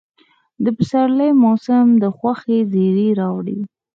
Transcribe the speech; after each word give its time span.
د 0.63 0.65
پسرلي 0.77 1.29
موسم 1.43 1.85
د 2.01 2.03
خوښۍ 2.17 2.59
زېرى 2.71 3.09
راوړي. 3.19 3.59